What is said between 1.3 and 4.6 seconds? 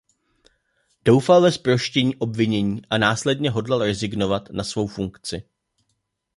ve zproštění obvinění a následně hodlal rezignovat